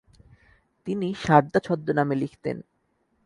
[0.87, 2.57] তিনি সারদা ছদ্মনামে লিখতেন।